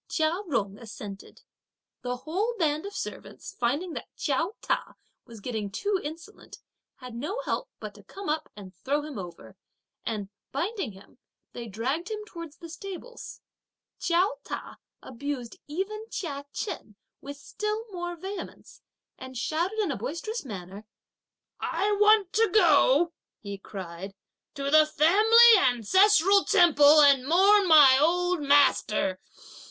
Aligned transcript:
Chia 0.09 0.41
Jung 0.49 0.79
assented. 0.79 1.43
The 2.01 2.17
whole 2.17 2.55
band 2.57 2.87
of 2.87 2.95
servants 2.95 3.53
finding 3.59 3.93
that 3.93 4.07
Chiao 4.15 4.55
Ta 4.59 4.95
was 5.25 5.41
getting 5.41 5.69
too 5.69 6.01
insolent 6.03 6.57
had 6.95 7.13
no 7.13 7.39
help 7.45 7.69
but 7.79 7.93
to 7.93 8.03
come 8.03 8.27
up 8.27 8.49
and 8.55 8.73
throw 8.77 9.03
him 9.03 9.19
over, 9.19 9.55
and 10.03 10.29
binding 10.51 10.93
him 10.93 11.11
up, 11.11 11.17
they 11.53 11.67
dragged 11.67 12.09
him 12.09 12.25
towards 12.25 12.57
the 12.57 12.67
stables. 12.67 13.41
Chiao 13.99 14.37
Ta 14.43 14.77
abused 15.03 15.59
even 15.67 16.09
Chia 16.09 16.47
Chen 16.51 16.95
with 17.21 17.37
still 17.37 17.85
more 17.91 18.15
vehemence, 18.15 18.81
and 19.19 19.37
shouted 19.37 19.77
in 19.77 19.91
a 19.91 19.97
boisterous 19.97 20.43
manner. 20.43 20.87
"I 21.59 21.91
want 21.99 22.33
to 22.33 22.49
go," 22.51 23.13
he 23.39 23.59
cried, 23.59 24.15
"to 24.55 24.71
the 24.71 24.87
family 24.87 25.57
Ancestral 25.59 26.43
Temple 26.43 27.01
and 27.01 27.23
mourn 27.27 27.67
my 27.67 27.99
old 28.01 28.41
master. 28.41 29.19